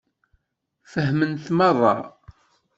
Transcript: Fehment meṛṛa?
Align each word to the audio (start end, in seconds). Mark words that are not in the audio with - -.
Fehment 0.91 1.45
meṛṛa? 1.57 1.95